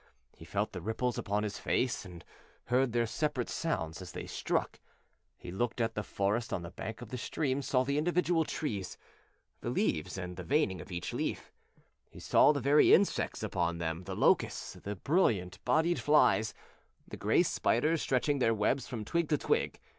[0.35, 2.25] He felt the ripples upon his face and
[2.69, 4.79] heard their separate sounds as they struck.
[5.37, 8.97] He looked at the forest on the bank of the stream, saw the individual trees,
[9.59, 11.51] the leaves and the veining of each leaf
[12.17, 16.55] saw the very insects upon them: the locusts, the brilliant bodied flies,
[17.07, 19.79] the gray spiders stretching their webs from twig to twig.